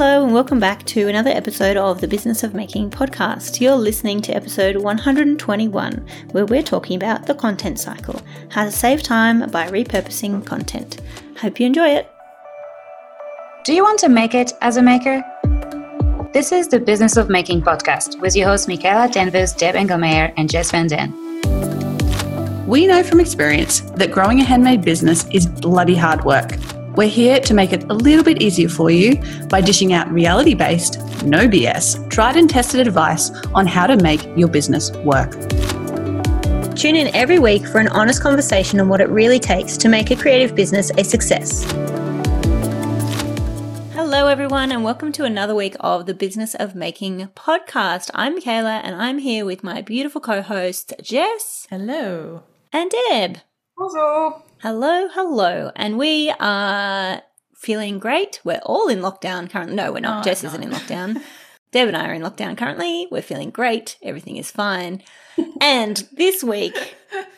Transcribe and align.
Hello, 0.00 0.24
and 0.24 0.32
welcome 0.32 0.58
back 0.58 0.82
to 0.86 1.08
another 1.08 1.28
episode 1.28 1.76
of 1.76 2.00
the 2.00 2.08
Business 2.08 2.42
of 2.42 2.54
Making 2.54 2.88
podcast. 2.88 3.60
You're 3.60 3.76
listening 3.76 4.22
to 4.22 4.34
episode 4.34 4.78
121, 4.78 6.06
where 6.30 6.46
we're 6.46 6.62
talking 6.62 6.96
about 6.96 7.26
the 7.26 7.34
content 7.34 7.78
cycle 7.78 8.18
how 8.48 8.64
to 8.64 8.72
save 8.72 9.02
time 9.02 9.50
by 9.50 9.68
repurposing 9.68 10.42
content. 10.46 11.02
Hope 11.38 11.60
you 11.60 11.66
enjoy 11.66 11.90
it. 11.90 12.10
Do 13.64 13.74
you 13.74 13.82
want 13.82 13.98
to 13.98 14.08
make 14.08 14.34
it 14.34 14.54
as 14.62 14.78
a 14.78 14.82
maker? 14.82 15.22
This 16.32 16.50
is 16.50 16.68
the 16.68 16.80
Business 16.80 17.18
of 17.18 17.28
Making 17.28 17.60
podcast 17.60 18.18
with 18.22 18.34
your 18.34 18.48
hosts 18.48 18.68
Michaela 18.68 19.12
Danvers, 19.12 19.52
Deb 19.52 19.74
Engelmeyer, 19.74 20.32
and 20.38 20.48
Jess 20.48 20.70
Van 20.70 20.86
Den. 20.86 21.12
We 22.66 22.86
know 22.86 23.02
from 23.02 23.20
experience 23.20 23.80
that 23.96 24.12
growing 24.12 24.40
a 24.40 24.44
handmade 24.44 24.80
business 24.80 25.26
is 25.30 25.44
bloody 25.46 25.94
hard 25.94 26.24
work. 26.24 26.52
We're 26.96 27.08
here 27.08 27.38
to 27.38 27.54
make 27.54 27.72
it 27.72 27.84
a 27.84 27.94
little 27.94 28.24
bit 28.24 28.42
easier 28.42 28.68
for 28.68 28.90
you 28.90 29.16
by 29.48 29.60
dishing 29.60 29.92
out 29.92 30.10
reality 30.10 30.54
based, 30.54 30.98
no 31.22 31.46
BS, 31.46 32.10
tried 32.10 32.36
and 32.36 32.50
tested 32.50 32.84
advice 32.84 33.30
on 33.54 33.68
how 33.68 33.86
to 33.86 33.96
make 33.96 34.24
your 34.36 34.48
business 34.48 34.90
work. 34.98 35.30
Tune 36.74 36.96
in 36.96 37.14
every 37.14 37.38
week 37.38 37.64
for 37.64 37.78
an 37.78 37.86
honest 37.88 38.20
conversation 38.20 38.80
on 38.80 38.88
what 38.88 39.00
it 39.00 39.08
really 39.08 39.38
takes 39.38 39.76
to 39.76 39.88
make 39.88 40.10
a 40.10 40.16
creative 40.16 40.56
business 40.56 40.90
a 40.98 41.04
success. 41.04 41.62
Hello, 43.92 44.26
everyone, 44.26 44.72
and 44.72 44.82
welcome 44.82 45.12
to 45.12 45.24
another 45.24 45.54
week 45.54 45.76
of 45.78 46.06
the 46.06 46.14
Business 46.14 46.56
of 46.56 46.74
Making 46.74 47.28
podcast. 47.36 48.10
I'm 48.14 48.34
Michaela, 48.34 48.80
and 48.82 48.96
I'm 48.96 49.18
here 49.18 49.44
with 49.44 49.62
my 49.62 49.80
beautiful 49.80 50.20
co 50.20 50.42
host, 50.42 50.94
Jess. 51.00 51.68
Hello. 51.70 52.42
And 52.72 52.90
Deb. 52.90 53.38
Hello. 53.78 54.42
Hello, 54.62 55.08
hello. 55.08 55.72
And 55.74 55.96
we 55.96 56.30
are 56.38 57.22
feeling 57.54 57.98
great. 57.98 58.42
We're 58.44 58.60
all 58.62 58.88
in 58.88 58.98
lockdown 58.98 59.48
currently. 59.48 59.74
No, 59.74 59.90
we're 59.90 60.00
not. 60.00 60.20
Oh, 60.20 60.22
Jess 60.22 60.42
no. 60.42 60.50
isn't 60.50 60.62
in 60.62 60.68
lockdown. 60.68 61.22
Deb 61.72 61.88
and 61.88 61.96
I 61.96 62.10
are 62.10 62.12
in 62.12 62.20
lockdown 62.20 62.58
currently. 62.58 63.08
We're 63.10 63.22
feeling 63.22 63.48
great. 63.48 63.96
Everything 64.02 64.36
is 64.36 64.50
fine. 64.50 65.02
and 65.62 66.06
this 66.12 66.44
week, 66.44 66.76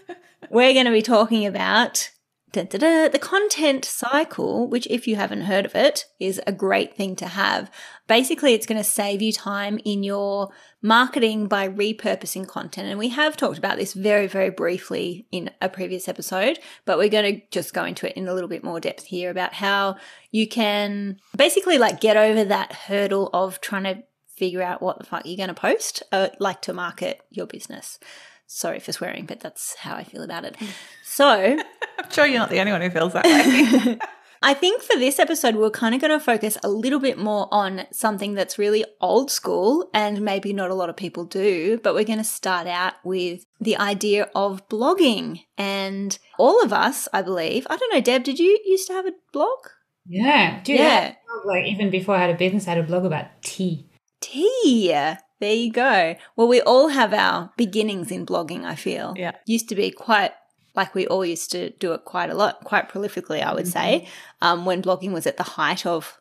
we're 0.50 0.72
going 0.74 0.84
to 0.84 0.92
be 0.92 1.02
talking 1.02 1.44
about 1.44 2.10
the 2.52 3.18
content 3.20 3.84
cycle, 3.84 4.68
which, 4.68 4.86
if 4.88 5.06
you 5.06 5.16
haven't 5.16 5.42
heard 5.42 5.66
of 5.66 5.74
it, 5.74 6.06
is 6.18 6.40
a 6.46 6.52
great 6.52 6.96
thing 6.96 7.16
to 7.16 7.26
have. 7.26 7.70
Basically, 8.06 8.54
it's 8.54 8.66
going 8.66 8.80
to 8.80 8.84
save 8.84 9.20
you 9.20 9.32
time 9.32 9.78
in 9.84 10.02
your 10.02 10.50
marketing 10.80 11.46
by 11.46 11.68
repurposing 11.68 12.46
content. 12.46 12.88
And 12.88 12.98
we 12.98 13.08
have 13.08 13.36
talked 13.36 13.58
about 13.58 13.76
this 13.76 13.94
very, 13.94 14.26
very 14.26 14.50
briefly 14.50 15.26
in 15.30 15.50
a 15.60 15.68
previous 15.68 16.08
episode, 16.08 16.58
but 16.84 16.98
we're 16.98 17.08
going 17.08 17.36
to 17.36 17.42
just 17.50 17.74
go 17.74 17.84
into 17.84 18.08
it 18.08 18.16
in 18.16 18.28
a 18.28 18.34
little 18.34 18.48
bit 18.48 18.64
more 18.64 18.80
depth 18.80 19.04
here 19.04 19.30
about 19.30 19.54
how 19.54 19.96
you 20.30 20.48
can 20.48 21.18
basically 21.36 21.78
like 21.78 22.00
get 22.00 22.16
over 22.16 22.44
that 22.44 22.72
hurdle 22.72 23.30
of 23.32 23.60
trying 23.60 23.84
to 23.84 24.02
figure 24.36 24.62
out 24.62 24.80
what 24.80 24.98
the 24.98 25.04
fuck 25.04 25.26
you're 25.26 25.36
going 25.36 25.48
to 25.48 25.54
post, 25.54 26.02
uh, 26.12 26.28
like 26.38 26.62
to 26.62 26.72
market 26.72 27.20
your 27.30 27.46
business. 27.46 27.98
Sorry 28.46 28.78
for 28.78 28.92
swearing, 28.92 29.26
but 29.26 29.40
that's 29.40 29.74
how 29.76 29.94
I 29.94 30.04
feel 30.04 30.22
about 30.22 30.44
it. 30.44 30.56
So, 31.04 31.58
I'm 32.04 32.10
sure 32.10 32.26
you're 32.26 32.38
not 32.38 32.50
the 32.50 32.60
only 32.60 32.72
one 32.72 32.80
who 32.80 32.90
feels 32.90 33.12
that 33.12 33.24
way. 33.24 33.98
I 34.40 34.54
think 34.54 34.82
for 34.82 34.96
this 34.96 35.18
episode, 35.18 35.56
we're 35.56 35.70
kind 35.70 35.96
of 35.96 36.00
going 36.00 36.12
to 36.12 36.20
focus 36.20 36.56
a 36.62 36.68
little 36.68 37.00
bit 37.00 37.18
more 37.18 37.48
on 37.50 37.86
something 37.90 38.34
that's 38.34 38.56
really 38.56 38.84
old 39.00 39.32
school 39.32 39.90
and 39.92 40.20
maybe 40.20 40.52
not 40.52 40.70
a 40.70 40.74
lot 40.74 40.88
of 40.88 40.96
people 40.96 41.24
do, 41.24 41.80
but 41.82 41.92
we're 41.92 42.04
going 42.04 42.18
to 42.18 42.24
start 42.24 42.68
out 42.68 42.94
with 43.02 43.46
the 43.60 43.76
idea 43.76 44.28
of 44.36 44.68
blogging. 44.68 45.42
And 45.56 46.16
all 46.38 46.62
of 46.62 46.72
us, 46.72 47.08
I 47.12 47.22
believe, 47.22 47.66
I 47.68 47.76
don't 47.76 47.92
know, 47.92 48.00
Deb, 48.00 48.22
did 48.22 48.38
you 48.38 48.60
used 48.64 48.86
to 48.86 48.92
have 48.92 49.06
a 49.06 49.12
blog? 49.32 49.58
Yeah, 50.06 50.62
dude. 50.62 50.78
Yeah. 50.78 51.06
Yeah. 51.08 51.14
Like 51.44 51.66
even 51.66 51.90
before 51.90 52.14
I 52.14 52.20
had 52.20 52.30
a 52.30 52.38
business, 52.38 52.68
I 52.68 52.70
had 52.70 52.78
a 52.78 52.84
blog 52.84 53.04
about 53.04 53.42
tea. 53.42 53.88
Tea. 54.20 54.90
There 55.40 55.54
you 55.54 55.72
go. 55.72 56.16
Well, 56.36 56.48
we 56.48 56.60
all 56.60 56.88
have 56.88 57.12
our 57.12 57.52
beginnings 57.56 58.10
in 58.10 58.26
blogging, 58.26 58.64
I 58.64 58.74
feel. 58.74 59.14
Yeah. 59.16 59.32
Used 59.46 59.68
to 59.68 59.74
be 59.74 59.90
quite 59.90 60.32
like 60.78 60.94
we 60.94 61.06
all 61.08 61.24
used 61.26 61.50
to 61.50 61.70
do 61.70 61.92
it 61.92 62.04
quite 62.04 62.30
a 62.30 62.34
lot, 62.34 62.62
quite 62.62 62.88
prolifically, 62.88 63.42
I 63.42 63.52
would 63.52 63.66
say, 63.66 64.06
um, 64.40 64.64
when 64.64 64.80
blogging 64.80 65.12
was 65.12 65.26
at 65.26 65.36
the 65.36 65.42
height 65.42 65.84
of 65.84 66.18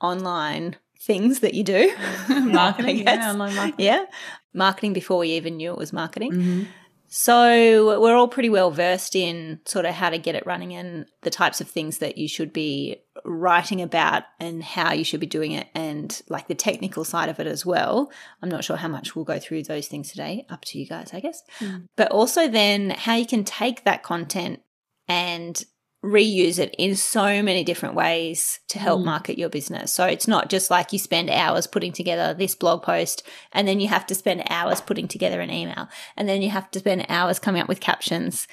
online 0.00 0.76
things 1.00 1.38
that 1.40 1.54
you 1.54 1.62
do. 1.62 1.92
marketing, 2.28 2.98
yeah, 2.98 3.30
online 3.30 3.54
marketing. 3.54 3.84
Yeah. 3.86 4.04
Marketing 4.52 4.92
before 4.92 5.18
we 5.18 5.28
even 5.30 5.56
knew 5.56 5.70
it 5.70 5.78
was 5.78 5.92
marketing. 5.92 6.32
Mhm. 6.32 6.66
So 7.14 8.00
we're 8.00 8.16
all 8.16 8.26
pretty 8.26 8.48
well 8.48 8.70
versed 8.70 9.14
in 9.14 9.60
sort 9.66 9.84
of 9.84 9.92
how 9.92 10.08
to 10.08 10.16
get 10.16 10.34
it 10.34 10.46
running 10.46 10.72
and 10.72 11.04
the 11.20 11.28
types 11.28 11.60
of 11.60 11.68
things 11.68 11.98
that 11.98 12.16
you 12.16 12.26
should 12.26 12.54
be 12.54 13.02
writing 13.22 13.82
about 13.82 14.22
and 14.40 14.62
how 14.62 14.94
you 14.94 15.04
should 15.04 15.20
be 15.20 15.26
doing 15.26 15.52
it 15.52 15.68
and 15.74 16.22
like 16.30 16.48
the 16.48 16.54
technical 16.54 17.04
side 17.04 17.28
of 17.28 17.38
it 17.38 17.46
as 17.46 17.66
well. 17.66 18.10
I'm 18.40 18.48
not 18.48 18.64
sure 18.64 18.78
how 18.78 18.88
much 18.88 19.14
we'll 19.14 19.26
go 19.26 19.38
through 19.38 19.64
those 19.64 19.88
things 19.88 20.10
today, 20.10 20.46
up 20.48 20.64
to 20.64 20.78
you 20.78 20.86
guys, 20.86 21.12
I 21.12 21.20
guess. 21.20 21.42
Hmm. 21.58 21.80
But 21.98 22.10
also 22.10 22.48
then 22.48 22.88
how 22.88 23.16
you 23.16 23.26
can 23.26 23.44
take 23.44 23.84
that 23.84 24.02
content 24.02 24.60
and 25.06 25.62
reuse 26.02 26.58
it 26.58 26.74
in 26.78 26.96
so 26.96 27.42
many 27.42 27.62
different 27.62 27.94
ways 27.94 28.58
to 28.68 28.78
help 28.78 29.00
Mm. 29.00 29.04
market 29.04 29.38
your 29.38 29.48
business. 29.48 29.92
So 29.92 30.04
it's 30.04 30.26
not 30.26 30.50
just 30.50 30.70
like 30.70 30.92
you 30.92 30.98
spend 30.98 31.30
hours 31.30 31.66
putting 31.68 31.92
together 31.92 32.34
this 32.34 32.54
blog 32.56 32.82
post 32.82 33.22
and 33.52 33.68
then 33.68 33.78
you 33.78 33.86
have 33.88 34.06
to 34.06 34.14
spend 34.14 34.42
hours 34.50 34.80
putting 34.80 35.06
together 35.06 35.40
an 35.40 35.50
email 35.50 35.88
and 36.16 36.28
then 36.28 36.42
you 36.42 36.50
have 36.50 36.70
to 36.72 36.80
spend 36.80 37.06
hours 37.08 37.38
coming 37.38 37.62
up 37.62 37.68
with 37.68 37.78
captions. 37.80 38.48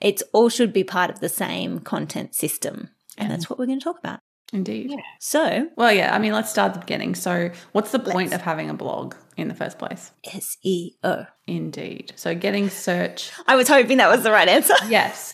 It's 0.00 0.22
all 0.32 0.48
should 0.48 0.72
be 0.72 0.82
part 0.84 1.10
of 1.10 1.20
the 1.20 1.28
same 1.28 1.80
content 1.80 2.34
system. 2.34 2.88
And 3.18 3.30
that's 3.30 3.48
what 3.50 3.58
we're 3.58 3.66
going 3.66 3.80
to 3.80 3.84
talk 3.84 3.98
about. 3.98 4.20
Indeed. 4.52 4.92
So, 5.20 5.68
Well, 5.76 5.92
yeah, 5.92 6.14
I 6.14 6.18
mean, 6.18 6.32
let's 6.32 6.50
start 6.50 6.68
at 6.70 6.74
the 6.74 6.80
beginning. 6.80 7.14
So, 7.16 7.50
what's 7.72 7.90
the 7.92 7.98
point 7.98 8.32
of 8.32 8.40
having 8.42 8.70
a 8.70 8.74
blog 8.74 9.14
in 9.36 9.48
the 9.48 9.54
first 9.54 9.78
place? 9.78 10.12
SEO. 10.26 11.26
Indeed. 11.46 12.12
So, 12.16 12.34
getting 12.34 12.70
search 12.70 13.30
I 13.46 13.56
was 13.56 13.68
hoping 13.68 13.98
that 13.98 14.10
was 14.10 14.22
the 14.22 14.30
right 14.30 14.48
answer. 14.48 14.74
Yes. 14.88 15.33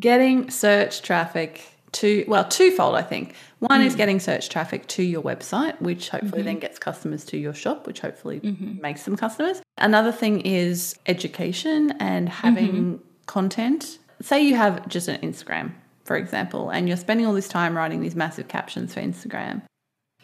Getting 0.00 0.50
search 0.50 1.02
traffic 1.02 1.62
to, 1.92 2.24
well, 2.28 2.44
twofold, 2.44 2.94
I 2.94 3.02
think. 3.02 3.34
One 3.60 3.80
is 3.80 3.94
hmm. 3.94 3.98
getting 3.98 4.20
search 4.20 4.48
traffic 4.48 4.86
to 4.88 5.02
your 5.02 5.22
website, 5.22 5.80
which 5.80 6.10
hopefully 6.10 6.42
then 6.42 6.54
mm-hmm. 6.54 6.60
gets 6.60 6.78
customers 6.78 7.24
to 7.26 7.38
your 7.38 7.54
shop, 7.54 7.86
which 7.86 8.00
hopefully 8.00 8.40
mm-hmm. 8.40 8.80
makes 8.80 9.04
them 9.04 9.16
customers. 9.16 9.62
Another 9.78 10.12
thing 10.12 10.40
is 10.42 10.96
education 11.06 11.92
and 11.98 12.28
having 12.28 12.72
mm-hmm. 12.72 12.96
content. 13.26 13.98
Say 14.20 14.42
you 14.42 14.56
have 14.56 14.88
just 14.88 15.08
an 15.08 15.20
Instagram, 15.20 15.72
for 16.04 16.16
example, 16.16 16.70
and 16.70 16.88
you're 16.88 16.96
spending 16.96 17.26
all 17.26 17.34
this 17.34 17.48
time 17.48 17.76
writing 17.76 18.00
these 18.00 18.14
massive 18.14 18.48
captions 18.48 18.94
for 18.94 19.00
Instagram. 19.00 19.62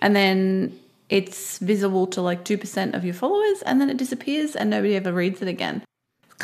And 0.01 0.15
then 0.15 0.79
it's 1.09 1.59
visible 1.59 2.07
to 2.09 2.21
like 2.21 2.45
2% 2.45 2.95
of 2.95 3.05
your 3.05 3.15
followers 3.15 3.63
and 3.63 3.81
then 3.81 3.91
it 3.91 3.97
disappears 3.97 4.57
and 4.57 4.71
nobody 4.71 4.97
ever 4.97 5.13
reads 5.13 5.43
it 5.43 5.49
again. 5.49 5.83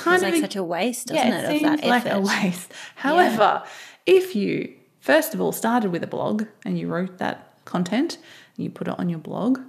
It's 0.00 0.04
kind 0.04 0.16
of 0.16 0.22
like 0.22 0.34
a- 0.34 0.40
such 0.40 0.56
a 0.56 0.64
waste, 0.64 1.06
doesn't 1.08 1.28
yeah, 1.28 1.50
it, 1.50 1.54
it 1.54 1.60
seems 1.60 1.82
like 1.84 2.06
effort? 2.06 2.16
a 2.16 2.20
waste. 2.20 2.72
However, 2.96 3.62
if 4.06 4.34
you 4.34 4.74
first 5.00 5.34
of 5.34 5.40
all 5.40 5.52
started 5.52 5.90
with 5.90 6.02
a 6.02 6.06
blog 6.06 6.46
and 6.64 6.78
you 6.78 6.88
wrote 6.88 7.18
that 7.18 7.64
content, 7.64 8.18
and 8.56 8.64
you 8.64 8.70
put 8.70 8.88
it 8.88 8.98
on 8.98 9.08
your 9.08 9.18
blog, 9.18 9.60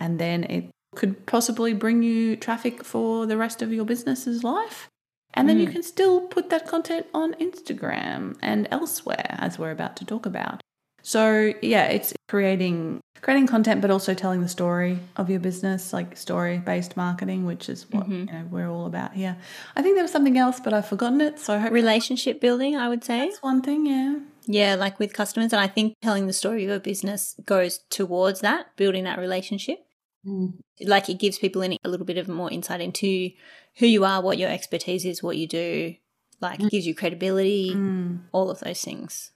and 0.00 0.18
then 0.18 0.44
it 0.44 0.70
could 0.94 1.26
possibly 1.26 1.74
bring 1.74 2.02
you 2.02 2.36
traffic 2.36 2.84
for 2.84 3.26
the 3.26 3.36
rest 3.36 3.62
of 3.62 3.72
your 3.72 3.84
business's 3.84 4.42
life. 4.42 4.88
And 5.34 5.48
then 5.48 5.58
you 5.58 5.66
mm. 5.68 5.72
can 5.72 5.82
still 5.82 6.22
put 6.22 6.48
that 6.50 6.66
content 6.66 7.06
on 7.12 7.34
Instagram 7.34 8.36
and 8.40 8.66
elsewhere, 8.70 9.36
as 9.38 9.58
we're 9.58 9.70
about 9.70 9.94
to 9.96 10.04
talk 10.04 10.24
about. 10.24 10.60
So 11.08 11.54
yeah, 11.62 11.86
it's 11.86 12.12
creating 12.28 13.00
creating 13.22 13.46
content, 13.46 13.80
but 13.80 13.90
also 13.90 14.12
telling 14.12 14.42
the 14.42 14.48
story 14.48 14.98
of 15.16 15.30
your 15.30 15.40
business, 15.40 15.94
like 15.94 16.18
story 16.18 16.58
based 16.58 16.98
marketing, 16.98 17.46
which 17.46 17.70
is 17.70 17.90
what 17.90 18.02
mm-hmm. 18.02 18.12
you 18.12 18.24
know 18.26 18.46
we're 18.50 18.68
all 18.68 18.84
about 18.84 19.14
here. 19.14 19.38
I 19.74 19.80
think 19.80 19.96
there 19.96 20.04
was 20.04 20.12
something 20.12 20.36
else, 20.36 20.60
but 20.60 20.74
I've 20.74 20.86
forgotten 20.86 21.22
it. 21.22 21.38
So 21.38 21.54
I 21.54 21.60
hope 21.60 21.72
Relationship 21.72 22.42
building, 22.42 22.76
I 22.76 22.90
would 22.90 23.04
say. 23.04 23.20
that's 23.20 23.42
one 23.42 23.62
thing. 23.62 23.86
Yeah, 23.86 24.18
Yeah, 24.44 24.74
like 24.74 24.98
with 24.98 25.14
customers. 25.14 25.54
And 25.54 25.62
I 25.62 25.66
think 25.66 25.94
telling 26.02 26.26
the 26.26 26.34
story 26.34 26.64
of 26.64 26.68
your 26.68 26.78
business 26.78 27.34
goes 27.46 27.78
towards 27.88 28.40
that, 28.40 28.76
building 28.76 29.04
that 29.04 29.18
relationship. 29.18 29.78
Mm. 30.26 30.58
Like 30.82 31.08
it 31.08 31.18
gives 31.18 31.38
people 31.38 31.62
a 31.62 31.88
little 31.88 32.04
bit 32.04 32.18
of 32.18 32.28
more 32.28 32.50
insight 32.52 32.82
into 32.82 33.30
who 33.78 33.86
you 33.86 34.04
are, 34.04 34.20
what 34.20 34.36
your 34.36 34.50
expertise 34.50 35.06
is, 35.06 35.22
what 35.22 35.38
you 35.38 35.48
do. 35.48 35.94
Like 36.42 36.60
it 36.60 36.70
gives 36.70 36.86
you 36.86 36.94
credibility, 36.94 37.72
mm. 37.74 38.20
all 38.30 38.50
of 38.50 38.60
those 38.60 38.82
things. 38.82 39.32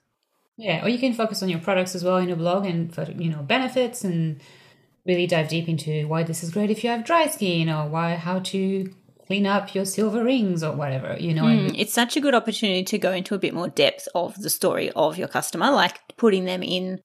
Yeah, 0.57 0.85
or 0.85 0.89
you 0.89 0.99
can 0.99 1.13
focus 1.13 1.41
on 1.41 1.49
your 1.49 1.59
products 1.59 1.95
as 1.95 2.03
well 2.03 2.17
in 2.17 2.27
your 2.27 2.37
blog 2.37 2.65
and 2.65 2.93
for 2.93 3.03
you 3.11 3.29
know 3.29 3.41
benefits 3.41 4.03
and 4.03 4.39
really 5.05 5.27
dive 5.27 5.49
deep 5.49 5.67
into 5.67 6.07
why 6.07 6.23
this 6.23 6.43
is 6.43 6.51
great 6.51 6.69
if 6.69 6.83
you 6.83 6.89
have 6.89 7.03
dry 7.05 7.27
skin 7.27 7.69
or 7.69 7.87
why 7.89 8.15
how 8.15 8.39
to 8.39 8.93
clean 9.27 9.45
up 9.47 9.73
your 9.73 9.85
silver 9.85 10.23
rings 10.23 10.63
or 10.63 10.73
whatever. 10.73 11.17
You 11.19 11.33
know, 11.33 11.43
Mm, 11.43 11.75
It's 11.77 11.93
such 11.93 12.15
a 12.15 12.21
good 12.21 12.35
opportunity 12.35 12.83
to 12.83 12.97
go 12.97 13.11
into 13.11 13.35
a 13.35 13.39
bit 13.39 13.53
more 13.53 13.67
depth 13.69 14.07
of 14.13 14.41
the 14.41 14.49
story 14.49 14.91
of 14.91 15.17
your 15.17 15.27
customer, 15.27 15.71
like 15.71 15.99
putting 16.17 16.45
them 16.45 16.61
in 16.61 17.01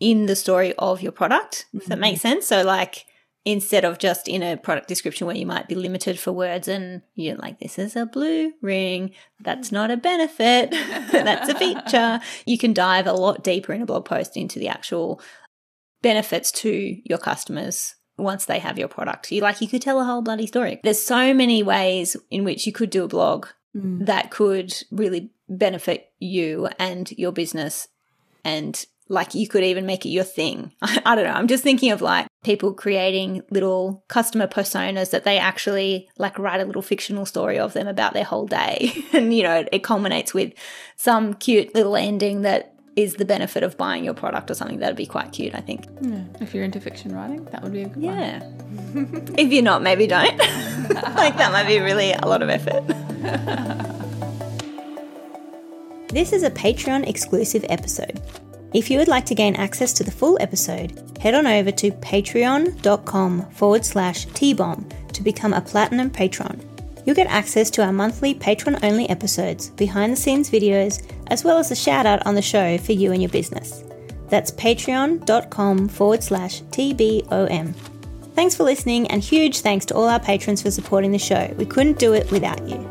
in 0.00 0.26
the 0.26 0.36
story 0.36 0.74
of 0.78 1.02
your 1.02 1.12
product. 1.12 1.66
If 1.72 1.86
that 1.86 1.98
makes 1.98 2.20
sense. 2.20 2.46
So 2.46 2.62
like 2.62 3.06
instead 3.44 3.84
of 3.84 3.98
just 3.98 4.26
in 4.26 4.42
a 4.42 4.56
product 4.56 4.88
description 4.88 5.26
where 5.26 5.36
you 5.36 5.46
might 5.46 5.68
be 5.68 5.74
limited 5.74 6.18
for 6.18 6.32
words 6.32 6.66
and 6.66 7.02
you're 7.14 7.36
like, 7.36 7.60
this 7.60 7.78
is 7.78 7.94
a 7.94 8.06
blue 8.06 8.52
ring. 8.62 9.10
That's 9.40 9.70
not 9.70 9.90
a 9.90 9.96
benefit. 9.96 10.70
That's 11.12 11.50
a 11.50 11.54
feature. 11.54 12.20
You 12.46 12.56
can 12.56 12.72
dive 12.72 13.06
a 13.06 13.12
lot 13.12 13.44
deeper 13.44 13.72
in 13.72 13.82
a 13.82 13.86
blog 13.86 14.06
post 14.06 14.36
into 14.36 14.58
the 14.58 14.68
actual 14.68 15.20
benefits 16.02 16.50
to 16.52 17.00
your 17.04 17.18
customers 17.18 17.94
once 18.16 18.46
they 18.46 18.60
have 18.60 18.78
your 18.78 18.88
product. 18.88 19.30
You 19.30 19.42
like 19.42 19.60
you 19.60 19.68
could 19.68 19.82
tell 19.82 20.00
a 20.00 20.04
whole 20.04 20.22
bloody 20.22 20.46
story. 20.46 20.80
There's 20.82 21.02
so 21.02 21.34
many 21.34 21.62
ways 21.62 22.16
in 22.30 22.44
which 22.44 22.66
you 22.66 22.72
could 22.72 22.90
do 22.90 23.04
a 23.04 23.08
blog 23.08 23.46
mm. 23.76 24.06
that 24.06 24.30
could 24.30 24.72
really 24.90 25.30
benefit 25.48 26.12
you 26.18 26.68
and 26.78 27.10
your 27.12 27.32
business 27.32 27.88
and 28.44 28.86
like 29.08 29.34
you 29.34 29.46
could 29.46 29.64
even 29.64 29.86
make 29.86 30.06
it 30.06 30.10
your 30.10 30.24
thing. 30.24 30.72
I, 30.82 31.14
don't 31.14 31.24
know. 31.24 31.32
I'm 31.32 31.48
just 31.48 31.62
thinking 31.62 31.92
of 31.92 32.00
like 32.00 32.26
people 32.42 32.72
creating 32.72 33.42
little 33.50 34.04
customer 34.08 34.46
personas 34.46 35.10
that 35.10 35.24
they 35.24 35.38
actually 35.38 36.08
like 36.18 36.38
write 36.38 36.60
a 36.60 36.64
little 36.64 36.82
fictional 36.82 37.26
story 37.26 37.58
of 37.58 37.72
them 37.72 37.86
about 37.86 38.14
their 38.14 38.24
whole 38.24 38.46
day. 38.46 39.04
and 39.12 39.34
you 39.34 39.42
know, 39.42 39.64
it 39.70 39.82
culminates 39.82 40.32
with 40.32 40.52
some 40.96 41.34
cute 41.34 41.74
little 41.74 41.96
ending 41.96 42.42
that 42.42 42.70
is 42.96 43.14
the 43.16 43.24
benefit 43.24 43.64
of 43.64 43.76
buying 43.76 44.04
your 44.04 44.14
product 44.14 44.50
or 44.50 44.54
something. 44.54 44.78
That'd 44.78 44.96
be 44.96 45.06
quite 45.06 45.32
cute, 45.32 45.54
I 45.54 45.60
think. 45.60 45.86
Yeah. 46.00 46.22
If 46.40 46.54
you're 46.54 46.64
into 46.64 46.80
fiction 46.80 47.14
writing, 47.14 47.44
that 47.46 47.62
would 47.62 47.72
be 47.72 47.82
a 47.82 47.88
good 47.88 48.02
one. 48.02 48.14
Yeah. 48.14 48.40
if 49.36 49.52
you're 49.52 49.64
not, 49.64 49.82
maybe 49.82 50.06
don't. 50.06 50.38
like 50.38 51.36
that 51.36 51.50
might 51.52 51.66
be 51.66 51.80
really 51.80 52.12
a 52.12 52.26
lot 52.26 52.40
of 52.40 52.48
effort. 52.48 52.86
this 56.10 56.32
is 56.32 56.44
a 56.44 56.50
Patreon 56.50 57.08
exclusive 57.08 57.64
episode. 57.68 58.22
If 58.74 58.90
you 58.90 58.98
would 58.98 59.06
like 59.06 59.24
to 59.26 59.36
gain 59.36 59.54
access 59.54 59.92
to 59.94 60.04
the 60.04 60.10
full 60.10 60.36
episode, 60.40 61.16
head 61.20 61.36
on 61.36 61.46
over 61.46 61.70
to 61.70 61.92
patreon.com 61.92 63.50
forward 63.50 63.84
slash 63.84 64.26
TBOM 64.26 65.12
to 65.12 65.22
become 65.22 65.52
a 65.52 65.60
platinum 65.60 66.10
patron. 66.10 66.60
You'll 67.06 67.14
get 67.14 67.28
access 67.28 67.70
to 67.70 67.84
our 67.84 67.92
monthly 67.92 68.34
patron 68.34 68.76
only 68.82 69.08
episodes, 69.08 69.70
behind 69.70 70.12
the 70.12 70.16
scenes 70.16 70.50
videos, 70.50 71.08
as 71.28 71.44
well 71.44 71.58
as 71.58 71.70
a 71.70 71.76
shout 71.76 72.04
out 72.04 72.26
on 72.26 72.34
the 72.34 72.42
show 72.42 72.76
for 72.78 72.92
you 72.92 73.12
and 73.12 73.22
your 73.22 73.30
business. 73.30 73.84
That's 74.28 74.50
patreon.com 74.50 75.86
forward 75.88 76.24
slash 76.24 76.62
TBOM. 76.62 77.74
Thanks 78.34 78.56
for 78.56 78.64
listening, 78.64 79.06
and 79.06 79.22
huge 79.22 79.60
thanks 79.60 79.86
to 79.86 79.94
all 79.94 80.08
our 80.08 80.18
patrons 80.18 80.62
for 80.62 80.72
supporting 80.72 81.12
the 81.12 81.18
show. 81.20 81.54
We 81.56 81.66
couldn't 81.66 82.00
do 82.00 82.12
it 82.12 82.28
without 82.32 82.68
you. 82.68 82.83